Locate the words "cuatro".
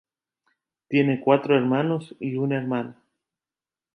1.21-1.55